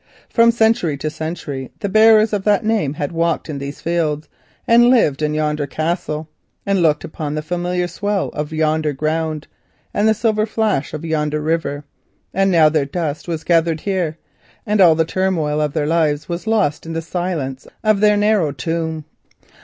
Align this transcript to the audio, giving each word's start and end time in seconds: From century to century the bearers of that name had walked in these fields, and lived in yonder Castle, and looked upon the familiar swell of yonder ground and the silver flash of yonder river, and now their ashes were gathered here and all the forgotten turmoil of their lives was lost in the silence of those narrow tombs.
From 0.29 0.49
century 0.49 0.97
to 0.97 1.11
century 1.11 1.69
the 1.79 1.87
bearers 1.87 2.33
of 2.33 2.43
that 2.45 2.65
name 2.65 2.95
had 2.95 3.11
walked 3.11 3.49
in 3.51 3.59
these 3.59 3.81
fields, 3.81 4.27
and 4.67 4.89
lived 4.89 5.21
in 5.21 5.35
yonder 5.35 5.67
Castle, 5.67 6.27
and 6.65 6.81
looked 6.81 7.03
upon 7.03 7.35
the 7.35 7.43
familiar 7.43 7.87
swell 7.87 8.29
of 8.29 8.51
yonder 8.51 8.93
ground 8.93 9.45
and 9.93 10.07
the 10.09 10.15
silver 10.15 10.47
flash 10.47 10.95
of 10.95 11.05
yonder 11.05 11.39
river, 11.39 11.83
and 12.33 12.49
now 12.49 12.67
their 12.67 12.89
ashes 12.95 13.27
were 13.27 13.37
gathered 13.45 13.81
here 13.81 14.17
and 14.65 14.81
all 14.81 14.95
the 14.95 15.03
forgotten 15.03 15.33
turmoil 15.35 15.61
of 15.61 15.73
their 15.73 15.85
lives 15.85 16.27
was 16.27 16.47
lost 16.47 16.87
in 16.87 16.93
the 16.93 17.01
silence 17.03 17.67
of 17.83 17.99
those 17.99 18.17
narrow 18.17 18.51
tombs. 18.51 19.03